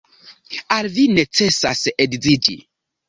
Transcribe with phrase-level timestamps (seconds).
[0.77, 2.57] Al vi necesas edziĝi.